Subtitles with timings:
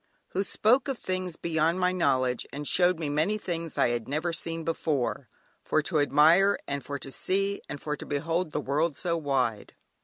[0.29, 4.33] "Who spoke of things beyond my knowledge and showed me many things I had never
[4.33, 5.27] seen before."
[5.63, 9.75] "For to admire, and for to see, and for to behold the world so wide."